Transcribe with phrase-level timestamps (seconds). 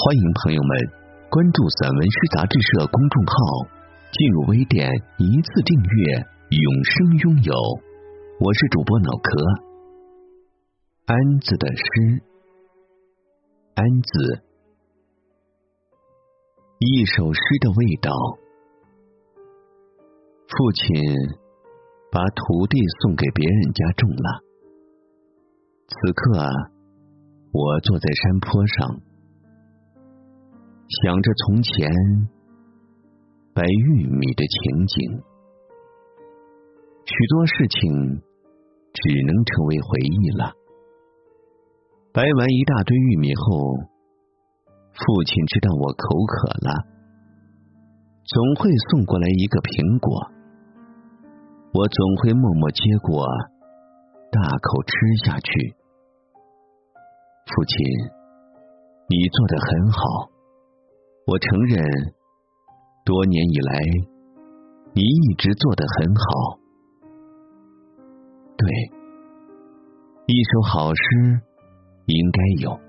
[0.00, 0.70] 欢迎朋友们
[1.28, 3.34] 关注散文诗杂志社公众号，
[4.12, 4.88] 进入微店
[5.18, 6.22] 一次订阅，
[6.54, 7.52] 永生拥有。
[8.38, 9.42] 我是主播脑壳。
[11.06, 11.82] 安子的诗，
[13.74, 14.44] 安子，
[16.78, 18.12] 一首诗的味道。
[20.46, 20.94] 父亲
[22.12, 24.44] 把土地送给别人家种了，
[25.88, 26.38] 此刻
[27.50, 29.07] 我坐在山坡上。
[30.88, 31.86] 想着从前
[33.52, 35.20] 白玉米的情景，
[37.04, 38.22] 许多事情
[38.94, 40.54] 只能成为回忆了。
[42.14, 43.76] 掰完一大堆玉米后，
[44.94, 46.72] 父亲知道我口渴了，
[48.24, 50.08] 总会送过来一个苹果，
[51.74, 53.28] 我总会默默接过，
[54.32, 55.76] 大口吃下去。
[57.44, 57.76] 父亲，
[59.10, 60.37] 你做的很好。
[61.28, 61.84] 我承认，
[63.04, 63.78] 多年以来，
[64.94, 66.58] 你一直做得很好。
[68.56, 68.66] 对，
[70.24, 71.42] 一首好诗
[72.06, 72.80] 应该有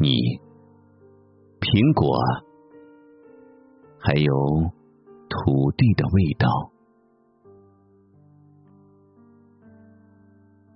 [0.00, 0.10] 你、
[1.60, 2.18] 苹果，
[4.00, 4.32] 还有
[5.28, 6.48] 土地的味道。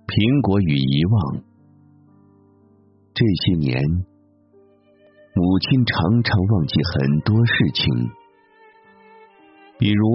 [0.07, 1.43] 苹果与遗忘，
[3.13, 4.12] 这些年。
[5.35, 8.11] 母亲常常忘记很多事情，
[9.79, 10.05] 比如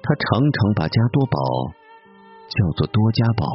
[0.00, 1.38] 她常常把加多宝
[2.46, 3.46] 叫做多加宝，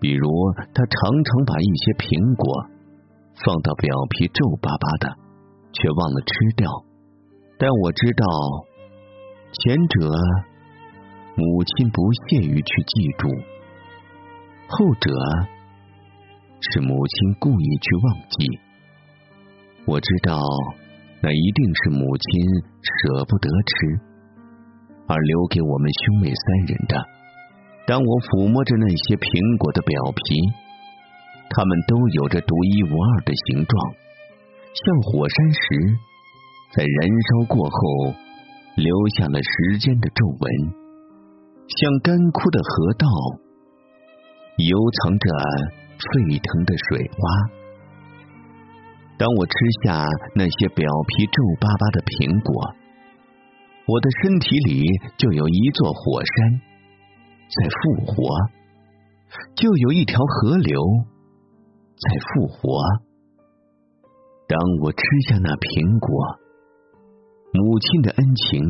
[0.00, 0.28] 比如
[0.74, 2.68] 她常常把一些苹果
[3.42, 5.16] 放到表皮皱巴巴的，
[5.72, 6.68] 却忘了吃掉。
[7.56, 8.22] 但我知道，
[9.50, 10.12] 前者
[11.36, 13.32] 母亲不屑于去记住，
[14.68, 15.08] 后者
[16.60, 18.60] 是母亲故意去忘记。
[19.86, 20.42] 我知道，
[21.22, 22.26] 那一定是母亲
[22.82, 23.74] 舍不得吃，
[25.06, 27.06] 而留给我们兄妹三人的。
[27.86, 29.30] 当我抚摸着那些苹
[29.62, 30.42] 果的表皮，
[31.48, 33.72] 它们都有着独一无二的形状，
[34.74, 35.62] 像火山石，
[36.74, 37.78] 在燃烧过后
[38.74, 40.44] 留下了时间的皱纹，
[41.70, 43.06] 像干枯的河道，
[44.58, 45.30] 游藏着
[45.94, 47.55] 沸腾的水花。
[49.18, 50.04] 当我吃下
[50.34, 52.76] 那些表皮皱巴巴的苹果，
[53.88, 54.84] 我的身体里
[55.16, 56.60] 就有一座火山
[57.48, 58.12] 在复活，
[59.56, 60.76] 就有一条河流
[61.96, 62.76] 在复活。
[64.46, 66.38] 当我吃下那苹果，
[67.56, 68.60] 母亲的恩情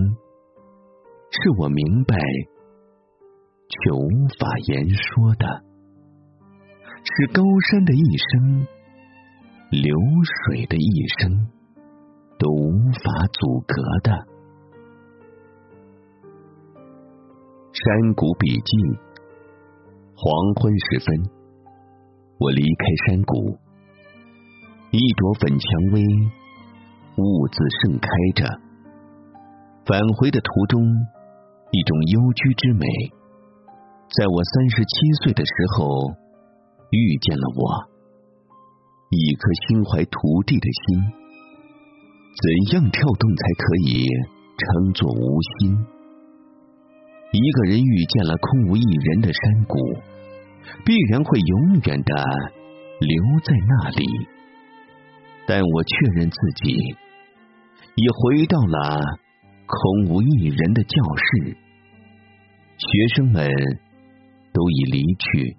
[1.29, 2.15] 是我明白
[3.67, 4.09] 却无
[4.39, 5.45] 法言说的，
[7.03, 8.76] 是高山的一生。
[9.71, 9.97] 流
[10.47, 11.49] 水的一生
[12.39, 14.27] 都无法阻隔的。
[17.73, 18.99] 山谷笔记。
[20.19, 21.31] 黄昏时分，
[22.39, 23.59] 我离开山谷，
[24.91, 26.01] 一朵粉蔷薇
[27.19, 28.47] 兀自盛开着。
[29.85, 30.83] 返回的途中，
[31.71, 32.87] 一种幽居之美，
[34.17, 36.15] 在我三十七岁的时候
[36.89, 37.96] 遇见了我。
[39.09, 40.99] 一颗心怀土地的心，
[42.43, 44.05] 怎样跳动才可以
[44.59, 45.87] 称作无心？
[47.31, 49.79] 一个人遇见了空无一人的山谷，
[50.85, 52.15] 必然会永远的
[52.99, 54.05] 留在那里。
[55.47, 56.73] 但我确认自己
[57.95, 59.01] 已回到了
[59.67, 61.57] 空无一人的教室，
[62.79, 63.49] 学生们
[64.53, 65.57] 都已离去，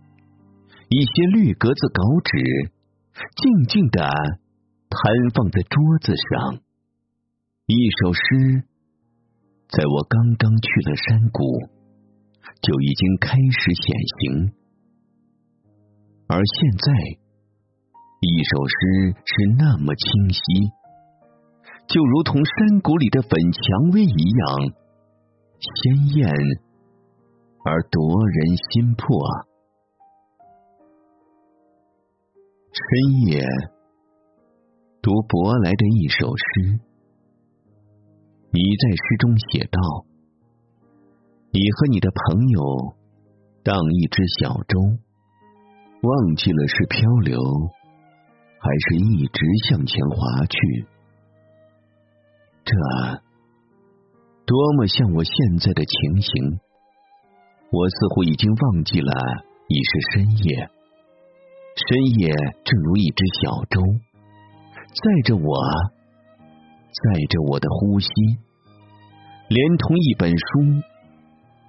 [0.90, 2.72] 一些绿格子稿纸。
[3.18, 4.08] 静静的
[4.90, 5.00] 摊
[5.34, 6.60] 放在桌子上，
[7.66, 8.64] 一首诗，
[9.70, 11.70] 在我刚刚去了山谷，
[12.62, 14.54] 就已经开始显形。
[16.28, 16.94] 而现在，
[18.22, 20.42] 一首诗是那么清晰，
[21.88, 24.74] 就如同山谷里的粉蔷薇一样
[25.60, 26.30] 鲜艳
[27.66, 29.48] 而夺人心魄。
[32.78, 32.86] 深
[33.26, 33.42] 夜，
[35.02, 36.78] 读舶来的一首诗。
[38.54, 40.06] 你在诗中写道
[41.50, 42.94] ：“你和你的朋友
[43.64, 44.78] 荡一只小舟，
[46.06, 47.42] 忘记了是漂流，
[48.62, 50.86] 还是一直向前划去。”
[52.64, 52.72] 这
[54.46, 56.60] 多么像我现在的情形！
[57.72, 59.12] 我似乎已经忘记了
[59.68, 60.70] 已是深夜，
[61.78, 62.34] 深夜
[62.66, 63.80] 正如一只小舟，
[64.82, 65.44] 载着我，
[66.90, 68.10] 载着我的呼吸，
[69.48, 70.60] 连同一本书，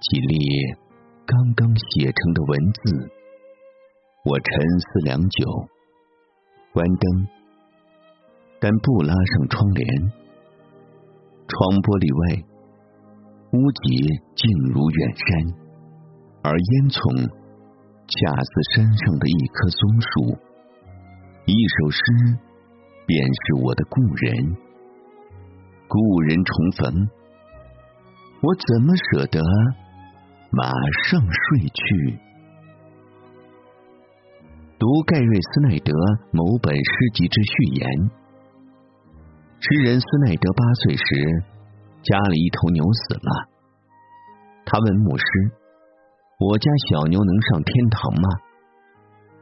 [0.01, 0.35] 几粒
[1.27, 3.11] 刚刚写成的文字。
[4.25, 5.69] 我沉思良久，
[6.73, 7.27] 关灯，
[8.59, 9.85] 但不拉上窗帘。
[11.47, 12.43] 窗玻璃外，
[13.53, 15.53] 屋脊静如远山，
[16.41, 17.29] 而烟囱
[18.09, 20.37] 恰似山上的一棵松树。
[21.45, 22.01] 一首诗，
[23.05, 24.57] 便是我的故人。
[25.87, 27.09] 故人重逢，
[28.41, 29.41] 我怎么舍得
[30.51, 30.71] 马
[31.05, 32.19] 上睡去？
[34.77, 35.91] 读盖瑞斯奈德
[36.31, 37.89] 某本诗集之序言。
[39.59, 41.43] 诗人斯奈德八岁时，
[42.01, 43.49] 家里一头牛死了。
[44.65, 45.23] 他问牧师
[46.39, 48.27] ：“我家小牛能上天堂吗？”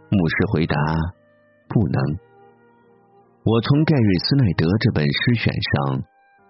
[0.10, 0.76] 牧师回答
[1.70, 2.02] ：“不能。”
[3.46, 6.04] 我从盖瑞斯奈德这本诗选上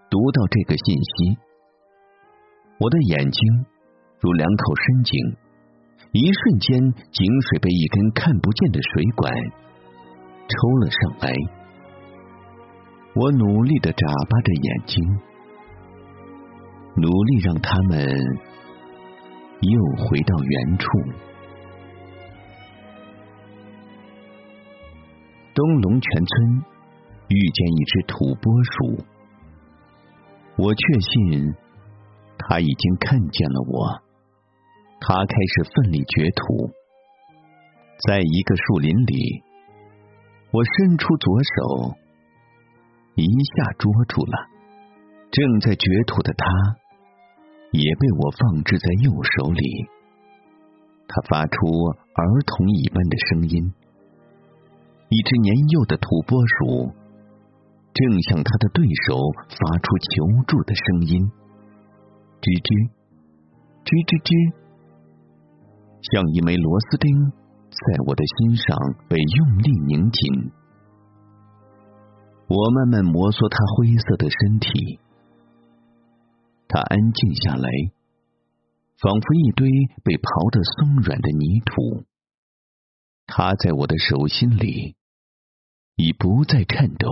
[0.10, 1.38] 读到这个信息，
[2.80, 3.66] 我的眼睛
[4.20, 5.38] 如两口深井，
[6.14, 6.80] 一瞬间
[7.12, 9.32] 井水被一根看不见的水管
[10.48, 11.36] 抽了上来。
[13.14, 15.04] 我努力的眨巴着眼睛，
[16.96, 18.08] 努力让他们
[19.62, 20.88] 又回到原处。
[25.54, 26.64] 东龙泉村
[27.30, 29.04] 遇见一只土拨鼠，
[30.58, 31.56] 我确信
[32.38, 34.02] 他已经看见了我。
[35.00, 36.72] 他开始奋力掘土，
[38.08, 39.44] 在一个树林里，
[40.52, 41.96] 我伸出左手。
[43.16, 44.48] 一下捉住了，
[45.32, 46.46] 正在掘土的他，
[47.72, 49.88] 也被我放置在右手里。
[51.08, 51.56] 它发出
[52.14, 53.74] 儿童一般的声音。
[55.10, 56.92] 一只年幼的土拨鼠
[57.94, 59.16] 正向他的对手
[59.48, 61.32] 发出求助的声音，
[62.42, 62.92] 吱吱，
[63.88, 64.54] 吱吱吱，
[66.12, 67.08] 像一枚螺丝钉
[67.72, 68.76] 在我的心上
[69.08, 70.52] 被用力拧紧。
[72.50, 75.00] 我慢慢摩挲他灰色的身体，
[76.68, 77.70] 他安静下来，
[79.00, 79.70] 仿佛一堆
[80.04, 82.06] 被刨得松软的泥土。
[83.26, 84.96] 他在我的手心里
[85.96, 87.10] 已不再颤抖。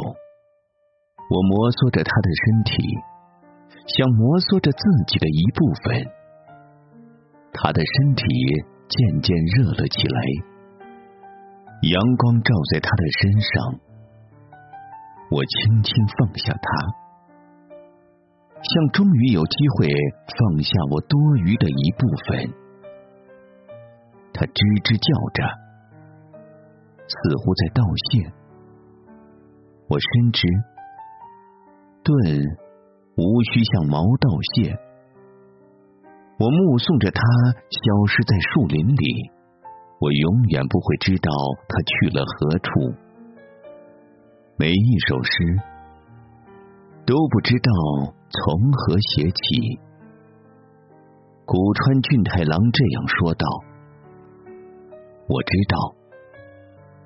[1.28, 2.78] 我摩挲着他的身体，
[3.98, 6.06] 像摩挲着自己的一部分。
[7.52, 8.24] 他的身体
[8.88, 10.20] 渐渐热了起来，
[11.90, 13.80] 阳光照在他的身上。
[15.32, 16.70] 我轻轻放下它，
[18.66, 19.88] 像终于有机会
[20.26, 22.54] 放下我多余的一部分。
[24.34, 25.08] 它吱吱叫
[25.38, 25.46] 着，
[27.08, 28.26] 似乎在道谢。
[29.88, 30.48] 我深知，
[32.04, 32.12] 盾
[33.16, 34.74] 无需向毛道谢。
[36.38, 37.22] 我目送着它
[37.70, 39.30] 消失在树林里，
[40.02, 41.32] 我永远不会知道
[41.70, 42.72] 它去了何处。
[44.58, 45.32] 每一首诗
[47.06, 47.72] 都不知道
[48.30, 49.80] 从何写起。
[51.46, 53.46] 古川俊太郎这样说道
[55.30, 55.96] ：“我知道，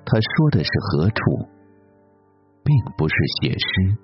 [0.06, 1.48] 他说的是何处，
[2.64, 3.98] 并不是写诗。”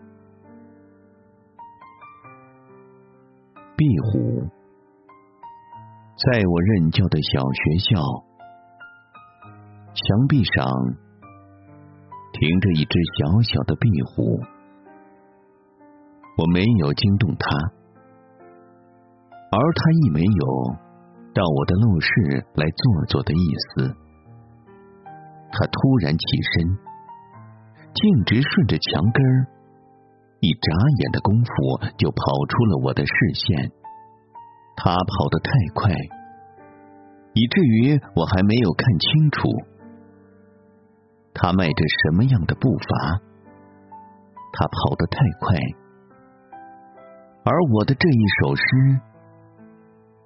[3.74, 4.46] 壁虎，
[6.16, 8.00] 在我任教的小学校
[9.94, 10.96] 墙壁上。
[12.38, 14.38] 停着一只小小的壁虎，
[16.36, 17.48] 我没有惊动他，
[19.50, 20.76] 而他亦没有
[21.32, 23.96] 到我的陋室来坐坐的意思。
[25.48, 26.76] 他突然起身，
[27.94, 29.48] 径直顺着墙根儿，
[30.40, 30.68] 一眨
[31.00, 31.48] 眼的功夫
[31.96, 33.72] 就跑出了我的视线。
[34.76, 35.88] 他跑得太快，
[37.32, 39.48] 以至于我还没有看清楚。
[41.32, 43.20] 他迈着什么样的步伐？
[44.52, 45.56] 他跑得太快，
[47.48, 48.62] 而我的这一首诗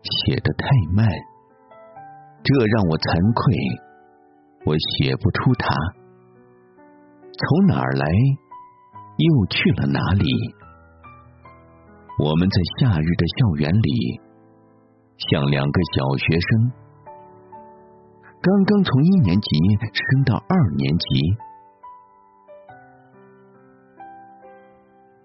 [0.00, 0.64] 写的太
[0.96, 1.06] 慢，
[2.42, 3.44] 这让我惭愧。
[4.64, 5.68] 我写不出它
[7.36, 8.08] 从哪儿来，
[9.20, 10.24] 又去了哪里？
[12.24, 14.20] 我们在夏日的校园里，
[15.28, 16.72] 像两个小学生，
[18.40, 19.48] 刚刚从一年级
[19.92, 21.36] 升到二年级。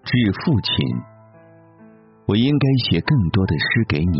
[0.04, 0.12] 致
[0.44, 0.76] 父亲，
[2.26, 4.18] 我应该写更多的诗给你，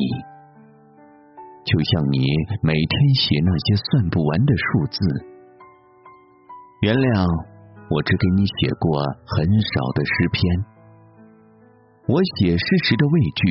[1.64, 2.18] 就像你
[2.62, 4.98] 每天写那些算不完的数字。
[6.82, 7.56] 原谅。
[7.88, 8.98] 我只给你写过
[9.30, 10.42] 很少的诗篇，
[12.08, 13.46] 我写诗时的畏惧，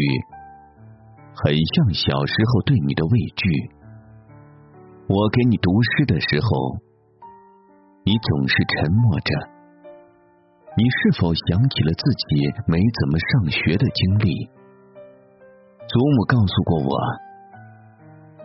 [1.34, 3.48] 很像小时候对你的畏惧。
[5.08, 6.76] 我给你读诗的时候，
[8.04, 9.55] 你总是沉默着。
[10.77, 12.36] 你是否想起了自己
[12.67, 14.27] 没怎么上学的经历？
[15.88, 17.00] 祖母告诉过我，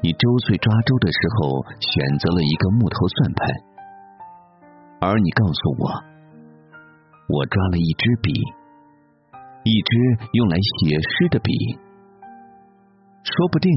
[0.01, 3.51] 你周岁抓周的时候选择了一个木头算盘。
[5.01, 5.91] 而你告诉我，
[7.35, 8.31] 我抓了一支笔，
[9.65, 11.51] 一支用来写诗的笔。
[13.25, 13.73] 说不定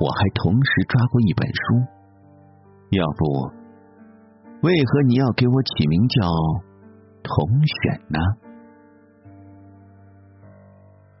[0.00, 1.84] 我还同时抓过一本书。
[2.96, 3.52] 要不，
[4.62, 6.32] 为何你要给我起名叫
[7.22, 8.18] 同选呢？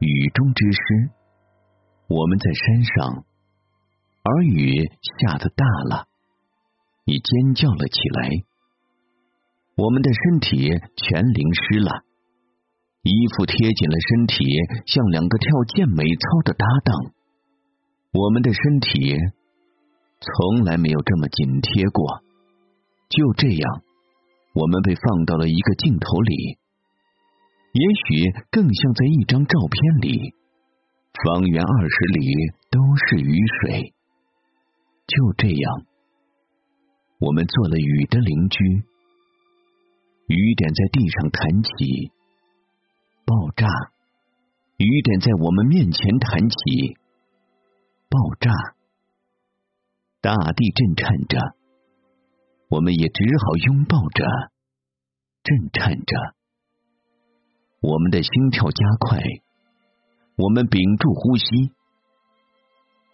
[0.00, 1.10] 雨中之诗，
[2.08, 3.24] 我们在山上，
[4.22, 4.90] 而雨
[5.20, 6.08] 下的大了，
[7.04, 8.30] 你尖叫了起来。
[9.76, 12.04] 我们的身体全淋湿了，
[13.02, 14.44] 衣服贴紧了身体，
[14.86, 17.12] 像两个跳健美操的搭档。
[18.12, 19.16] 我们的身体
[20.20, 22.22] 从来没有这么紧贴过。
[23.08, 23.82] 就这样，
[24.54, 26.58] 我们被放到了一个镜头里，
[27.72, 30.34] 也许更像在一张照片里，
[31.24, 32.20] 方圆二十里
[32.70, 33.94] 都是雨水。
[35.06, 35.86] 就这样，
[37.18, 38.58] 我们做了雨的邻居。
[40.28, 42.12] 雨点在地上弹起，
[43.26, 43.66] 爆炸；
[44.76, 46.96] 雨点在我们面前弹起，
[48.08, 48.50] 爆炸。
[50.20, 51.38] 大地震颤着，
[52.72, 54.24] 我们也只好拥抱着，
[55.44, 56.16] 震颤着。
[57.82, 59.20] 我们的心跳加快，
[60.36, 61.44] 我们屏住呼吸。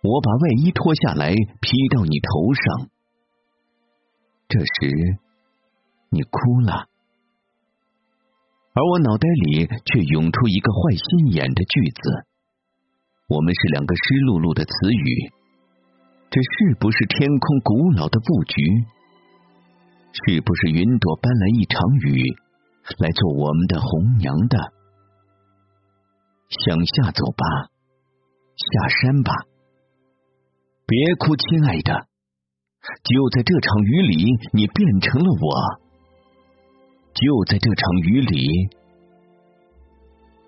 [0.01, 2.89] 我把外衣脱下来披到你头上，
[4.47, 5.19] 这时
[6.11, 6.87] 你哭了。
[8.75, 12.27] 而我脑袋里却涌出一个坏心眼的句子
[13.27, 15.33] ：“我们是两个湿漉漉的词语，
[16.31, 18.87] 这是不是天空古老的布局？
[20.13, 22.23] 是不是云朵搬来一场雨
[22.99, 24.73] 来做我们的红娘的？
[26.49, 27.45] 向下走吧，
[28.57, 29.33] 下山吧，
[30.87, 32.07] 别哭，亲爱的，
[33.05, 35.89] 就在这场雨里，你变成了我。”
[37.15, 38.69] 就在这场雨里，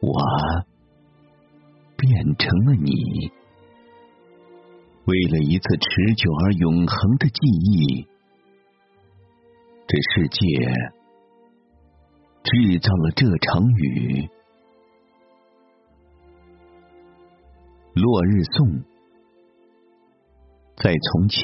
[0.00, 0.22] 我
[1.96, 2.92] 变成了你。
[5.04, 7.40] 为了一次持久而永恒的记
[7.72, 8.06] 忆，
[9.90, 10.38] 这世界
[12.44, 14.28] 制造了这场雨。
[17.94, 18.84] 落日颂，
[20.76, 21.42] 在从前，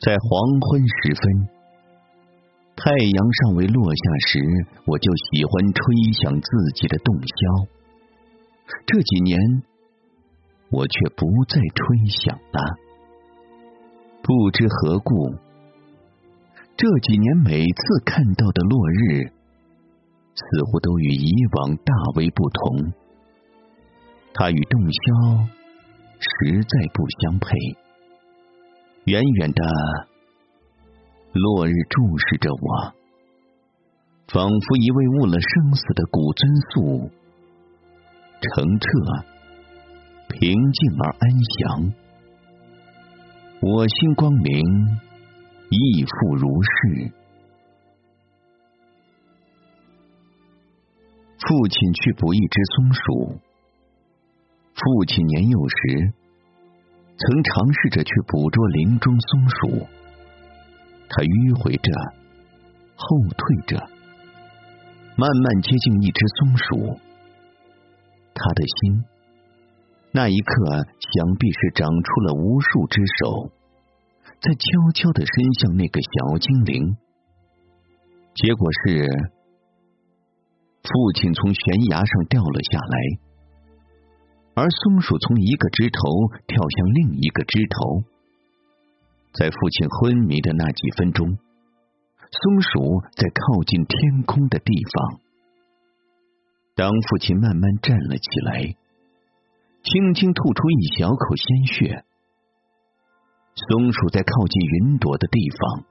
[0.00, 1.48] 在黄昏时分。
[2.76, 4.38] 太阳尚未落下时，
[4.84, 7.68] 我就喜欢吹响自己的洞箫。
[8.84, 9.40] 这几年，
[10.70, 12.76] 我却不再吹响了。
[14.22, 15.32] 不知何故，
[16.76, 19.32] 这几年每次看到的落日，
[20.34, 22.92] 似乎都与以往大为不同。
[24.34, 25.48] 它与洞箫
[26.20, 27.48] 实在不相配。
[29.04, 29.62] 远远的。
[31.32, 32.92] 落日注视着我，
[34.28, 37.10] 仿佛一位误了生死的古尊宿，
[38.40, 38.88] 澄澈、
[40.28, 41.92] 平静而安详。
[43.60, 44.62] 我心光明，
[45.70, 47.12] 亦复如是。
[51.38, 53.40] 父亲去捕一只松鼠。
[54.74, 56.12] 父亲年幼时，
[57.16, 59.86] 曾尝试着去捕捉林中松鼠。
[61.08, 61.92] 他迂回着，
[62.96, 63.78] 后退着，
[65.16, 66.98] 慢慢接近一只松鼠。
[68.34, 69.04] 他的心，
[70.12, 73.50] 那一刻想必是长出了无数只手，
[74.40, 76.96] 在悄悄的伸向那个小精灵。
[78.34, 79.08] 结果是，
[80.82, 82.98] 父亲从悬崖上掉了下来，
[84.54, 85.98] 而松鼠从一个枝头
[86.46, 88.04] 跳向另一个枝头。
[89.32, 95.20] 在父亲昏迷的那几分钟，松鼠在靠近天空的地方。
[96.74, 98.76] 当父亲慢慢站了起来，
[99.82, 102.04] 轻轻吐出一小口鲜血。
[103.56, 105.86] 松鼠在靠近云朵的地方。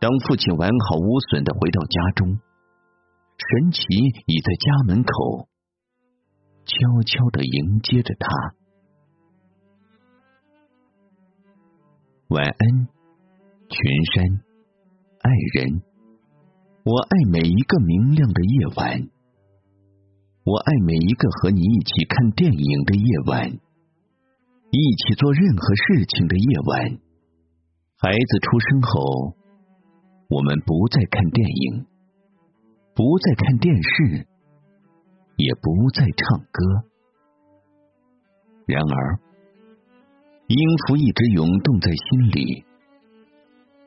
[0.00, 2.40] 当父亲完好无损的回到家中，
[3.38, 3.84] 神奇
[4.26, 5.48] 已在家门口
[6.64, 8.28] 悄悄的迎接着他。
[12.28, 12.88] 晚安，
[13.68, 14.40] 群山，
[15.20, 15.82] 爱人，
[16.82, 19.08] 我爱每一个明亮的夜晚，
[20.42, 23.60] 我爱每一个和你一起看电影的夜晚。
[24.72, 27.00] 一起做任何事情的夜晚，
[27.98, 29.34] 孩子出生后，
[30.28, 31.86] 我们不再看电影，
[32.94, 34.28] 不再看电视，
[35.34, 36.62] 也不再唱歌。
[38.66, 39.18] 然而，
[40.46, 42.64] 音符一直涌动在心里，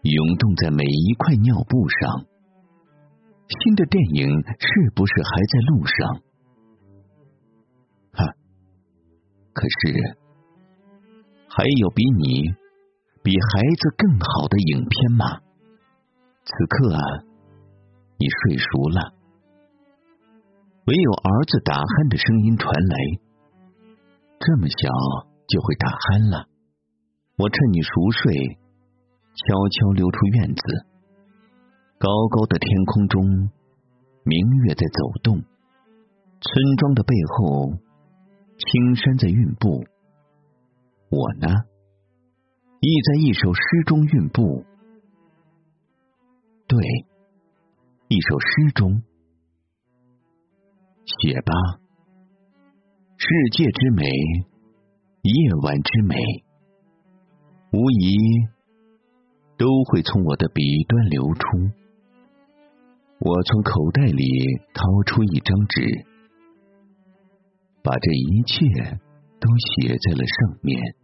[0.01, 2.25] 涌动在每一块尿布上。
[3.47, 4.27] 新的电影
[4.59, 6.21] 是不是还在路上？
[8.11, 8.35] 哈，
[9.53, 10.22] 可是。
[11.55, 12.49] 还有比你
[13.21, 15.39] 比孩子更好的影片吗？
[16.43, 16.97] 此刻，
[18.17, 19.13] 你睡熟了，
[20.87, 22.97] 唯有儿子打鼾的声音传来。
[24.39, 24.89] 这么小
[25.45, 26.49] 就会打鼾了，
[27.37, 28.57] 我趁你熟睡，
[29.37, 30.63] 悄悄溜出院子。
[31.99, 33.21] 高高的天空中，
[34.25, 37.77] 明月在走动，村庄的背后，
[38.57, 39.85] 青山在运步。
[41.13, 41.47] 我呢，
[42.79, 44.65] 意在一首诗中韵步。
[46.65, 46.79] 对，
[48.07, 49.03] 一首诗中
[51.05, 51.53] 写吧，
[53.15, 54.09] 世界之美，
[55.21, 56.15] 夜晚之美，
[57.71, 58.17] 无疑
[59.55, 61.43] 都会从我的笔端流出。
[63.19, 64.25] 我从口袋里
[64.73, 66.07] 掏出一张纸，
[67.83, 68.97] 把这一切
[69.39, 70.95] 都写在了上面。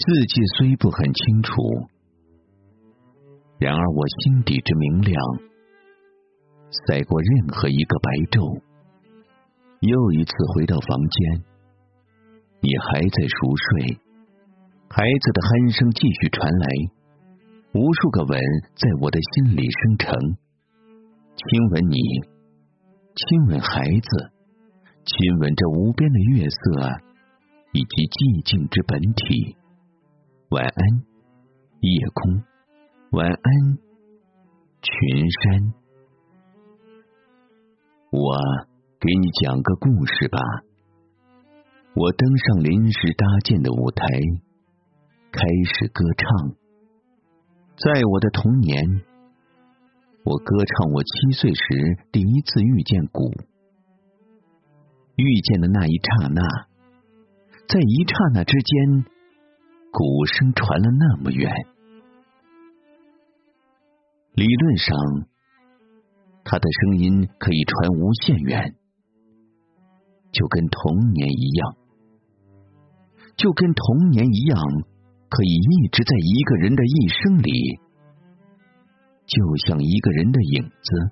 [0.00, 1.52] 字迹虽不很清楚，
[3.58, 5.14] 然而我心底之明亮，
[6.88, 8.62] 赛过任何一个白昼。
[9.80, 11.44] 又一次回到房间，
[12.60, 14.00] 你还在熟睡，
[14.88, 16.66] 孩子的鼾声继续传来，
[17.74, 18.40] 无数个吻
[18.72, 20.16] 在我的心里生成，
[21.36, 21.44] 亲
[21.76, 22.00] 吻你，
[23.12, 24.32] 亲吻孩子，
[25.04, 27.04] 亲吻这无边的月色
[27.72, 29.59] 以及寂静之本体。
[30.50, 30.74] 晚安，
[31.78, 32.42] 夜空。
[33.12, 33.78] 晚安，
[34.82, 35.74] 群山。
[38.10, 38.34] 我
[38.98, 40.40] 给你讲个故事吧。
[41.94, 44.04] 我登上临时搭建的舞台，
[45.30, 45.40] 开
[45.72, 46.56] 始歌唱。
[47.76, 49.02] 在我的童年，
[50.24, 51.62] 我歌唱我七岁时
[52.10, 53.30] 第一次遇见鼓。
[55.14, 56.42] 遇见的那一刹那，
[57.68, 59.04] 在一刹那之间。
[59.92, 61.52] 鼓声传了那么远，
[64.34, 64.96] 理论上，
[66.44, 68.74] 他的声音可以传无限远，
[70.30, 71.76] 就跟童年一样，
[73.36, 74.62] 就跟童年一样，
[75.28, 77.80] 可以一直在一个人的一生里，
[79.26, 81.10] 就像一个人的影子，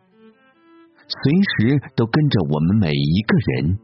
[1.09, 3.79] 随时都跟着我们每一个人。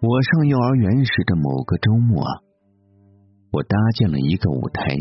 [0.00, 2.41] 我上幼儿园时的某个周末。
[3.52, 4.96] 我搭建了一个舞台，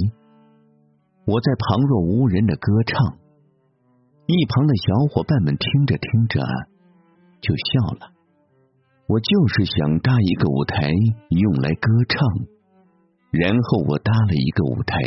[1.26, 3.18] 我在旁若无人的歌唱，
[4.28, 6.42] 一旁的小伙伴们听着听着
[7.40, 8.12] 就笑了。
[9.08, 10.92] 我就是想搭一个舞台
[11.30, 12.20] 用来歌唱，
[13.32, 15.00] 然后我搭了一个舞台，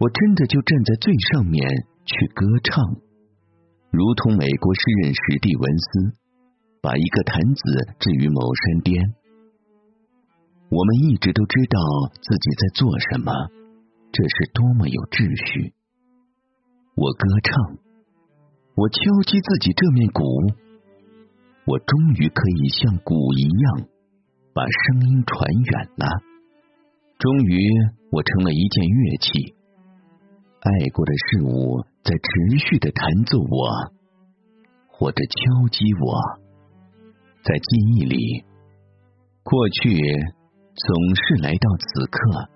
[0.00, 1.62] 我真的就站在最上面
[2.04, 2.82] 去歌唱，
[3.92, 6.18] 如同美国诗人史蒂文斯
[6.82, 7.62] 把一个坛子
[8.00, 9.14] 置于某山巅。
[10.74, 11.78] 我们一直都知道
[12.20, 13.30] 自己在做什么，
[14.10, 15.72] 这是多么有秩序。
[16.96, 17.78] 我歌唱，
[18.74, 20.26] 我敲击自己这面鼓，
[21.70, 23.86] 我终于可以像鼓一样
[24.52, 26.10] 把声音传远了。
[27.22, 27.70] 终于，
[28.10, 29.54] 我成了一件乐器，
[30.58, 33.94] 爱过的事物在持续的弹奏我，
[34.88, 36.18] 或者敲击我，
[37.44, 38.42] 在记忆里，
[39.44, 40.02] 过去。
[40.76, 42.50] 总是来到此刻，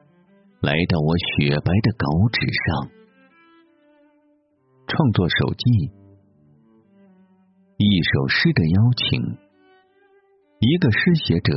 [0.60, 2.90] 来到我雪白的稿纸上，
[4.88, 5.92] 创作手记，
[7.76, 9.38] 一首诗的邀请。
[10.58, 11.54] 一个诗写者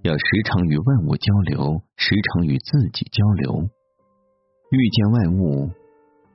[0.00, 3.68] 要时常与万物交流，时常与自己交流。
[4.70, 5.68] 遇见万物，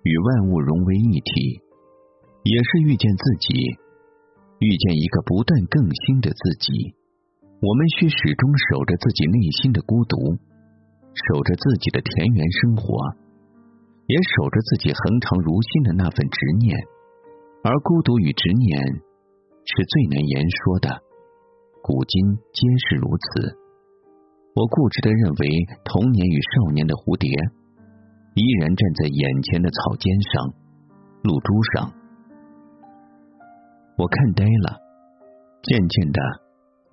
[0.03, 1.61] 与万物融为一体，
[2.43, 3.55] 也是遇见自己，
[4.59, 6.93] 遇见一个不断更新的自己。
[7.65, 10.37] 我们需始终守着自己内心的孤独，
[11.17, 13.17] 守着自己的田园生活，
[14.05, 16.77] 也守着自己恒长如新的那份执念。
[17.63, 19.01] 而孤独与执念
[19.65, 21.01] 是最难言说的，
[21.81, 23.57] 古今皆是如此。
[24.53, 25.49] 我固执的认为，
[25.83, 27.25] 童年与少年的蝴蝶
[28.35, 30.53] 依然站在眼前的草尖上、
[31.23, 31.91] 露珠上。
[33.97, 34.77] 我看呆了，
[35.63, 36.21] 渐渐的，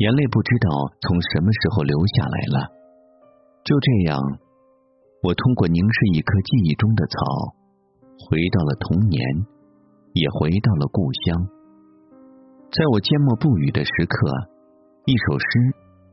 [0.03, 0.67] 眼泪不知道
[0.99, 2.75] 从什么时候流下来了。
[3.63, 4.19] 就这样，
[5.23, 7.15] 我通过凝视一棵记忆中的草，
[8.27, 9.23] 回到了童年。
[10.15, 11.49] 也回到了故乡，
[12.69, 14.29] 在我缄默不语的时刻，
[15.07, 15.47] 一首诗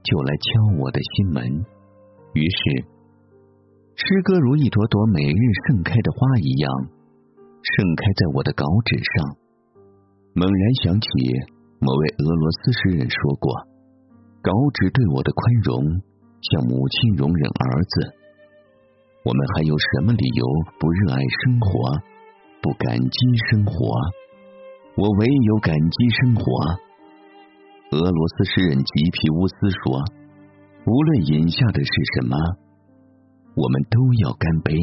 [0.08, 1.44] 就来敲我的心门。
[2.32, 2.88] 于是，
[4.00, 6.72] 诗歌如一朵朵每日盛开的花一样，
[7.60, 9.36] 盛开在我的稿纸上。
[10.34, 11.10] 猛然想起
[11.82, 13.52] 某位俄罗斯诗人说过
[14.42, 16.02] ：“稿纸对我的宽容，
[16.42, 18.16] 像母亲容忍儿子。”
[19.26, 20.46] 我们还有什么理由
[20.80, 22.00] 不热爱生活？
[22.62, 23.74] 不感激生活，
[24.96, 26.44] 我唯有感激生活。
[27.92, 30.04] 俄罗斯诗人吉皮乌斯说
[30.86, 32.36] ：“无论饮下的是什么，
[33.56, 34.76] 我们都要干杯。”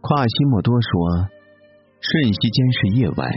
[0.00, 1.28] 夸西莫多说
[2.00, 3.30] ：“瞬息间是夜晚，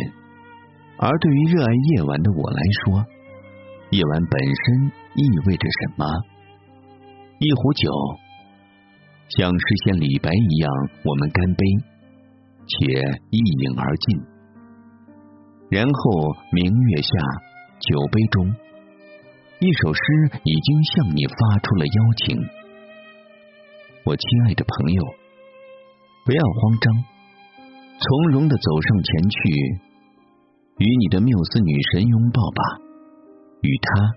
[0.98, 3.06] 而对于热爱夜晚的我来说，
[3.96, 6.06] 夜晚本身意味着什么？
[7.40, 7.90] 一壶酒，
[9.30, 10.70] 像诗仙李白一样，
[11.06, 11.64] 我们干杯。”
[12.68, 12.76] 且
[13.30, 14.20] 一饮而尽，
[15.70, 17.10] 然后明月下，
[17.80, 18.48] 酒杯中，
[19.60, 20.02] 一首诗
[20.44, 22.36] 已经向你发出了邀请。
[24.04, 25.04] 我亲爱的朋友，
[26.26, 27.06] 不要慌张，
[28.00, 29.38] 从容的走上前去，
[30.80, 32.62] 与你的缪斯女神拥抱吧，
[33.66, 34.16] 与他，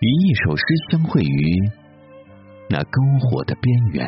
[0.00, 1.70] 与一首诗相会于
[2.68, 4.06] 那篝火的边缘。